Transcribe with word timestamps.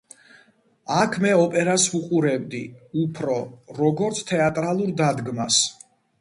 აქ 0.99 1.17
მე 1.25 1.33
ოპერას 1.41 1.85
ვუყურებდი 1.95 2.61
უფრო, 3.03 3.37
როგორც 3.81 4.23
თეატრალურ 4.33 4.97
დადგმას. 5.05 5.61